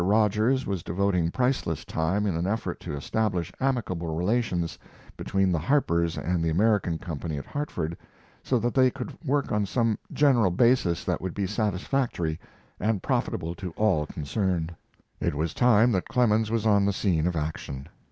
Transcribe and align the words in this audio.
Rogers 0.03 0.65
was 0.65 0.81
devoting 0.81 1.29
priceless 1.29 1.85
time 1.85 2.25
in 2.25 2.35
an 2.35 2.47
effort 2.47 2.79
to 2.79 2.97
establish 2.97 3.53
amicable 3.59 4.15
relations 4.15 4.79
between 5.15 5.51
the 5.51 5.59
Harpers 5.59 6.17
and 6.17 6.43
the 6.43 6.49
American 6.49 6.97
Company 6.97 7.37
at 7.37 7.45
Hartford 7.45 7.95
so 8.41 8.57
that 8.57 8.73
they 8.73 8.89
could 8.89 9.15
work 9.23 9.51
on 9.51 9.67
some 9.67 9.99
general 10.11 10.49
basis 10.49 11.03
that 11.03 11.21
would 11.21 11.35
be 11.35 11.45
satisfactory 11.45 12.39
and 12.79 13.03
profitable 13.03 13.53
to 13.53 13.73
all 13.77 14.07
concerned. 14.07 14.75
It 15.19 15.35
was 15.35 15.53
time 15.53 15.91
that 15.91 16.07
Clemens 16.07 16.49
was 16.49 16.65
on 16.65 16.83
the 16.87 16.93
scene 16.93 17.27
of 17.27 17.35
action. 17.35 17.87